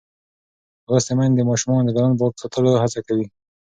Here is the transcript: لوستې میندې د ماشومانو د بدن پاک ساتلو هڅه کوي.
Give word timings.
لوستې 0.87 1.13
میندې 1.17 1.35
د 1.41 1.47
ماشومانو 1.49 1.85
د 1.87 1.89
بدن 1.95 2.13
پاک 2.19 2.33
ساتلو 2.41 2.71
هڅه 2.83 2.99
کوي. 3.07 3.25